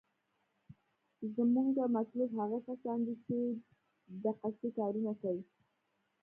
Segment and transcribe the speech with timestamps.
[1.35, 3.37] زمونګه مطلوب هغه کسان دي چې
[4.23, 5.41] دقسې کارونه کيي.